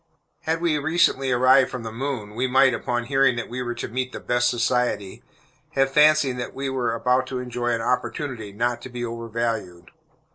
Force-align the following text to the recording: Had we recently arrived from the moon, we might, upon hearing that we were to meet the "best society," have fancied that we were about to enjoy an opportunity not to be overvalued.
Had 0.45 0.61
we 0.61 0.79
recently 0.79 1.31
arrived 1.31 1.69
from 1.69 1.83
the 1.83 1.91
moon, 1.91 2.33
we 2.33 2.47
might, 2.47 2.73
upon 2.73 3.03
hearing 3.03 3.35
that 3.35 3.49
we 3.49 3.61
were 3.61 3.75
to 3.75 3.87
meet 3.87 4.11
the 4.13 4.19
"best 4.19 4.49
society," 4.49 5.21
have 5.73 5.91
fancied 5.91 6.39
that 6.39 6.55
we 6.55 6.71
were 6.71 6.95
about 6.95 7.27
to 7.27 7.37
enjoy 7.37 7.67
an 7.69 7.81
opportunity 7.81 8.51
not 8.51 8.81
to 8.81 8.89
be 8.89 9.05
overvalued. 9.05 9.91